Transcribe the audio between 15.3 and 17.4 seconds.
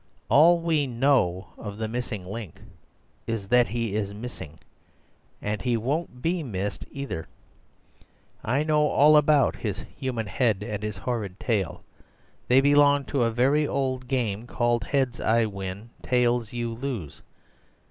win, tails you lose.